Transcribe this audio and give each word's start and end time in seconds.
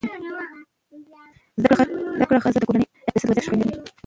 زده 1.61 1.75
کړه 2.29 2.39
ښځه 2.43 2.59
د 2.59 2.63
کورنۍ 2.69 2.85
اقتصادي 3.07 3.25
وضعیت 3.31 3.45
ښه 3.47 3.51
کوي. 3.51 3.75